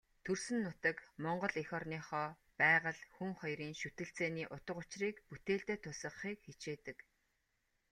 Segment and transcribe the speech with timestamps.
[0.25, 2.27] Төрсөн нутаг, Монгол эх орныхоо
[2.61, 6.97] байгаль, хүн хоёрын шүтэлцээний утга учрыг бүтээлдээ тусгахыг хичээдэг.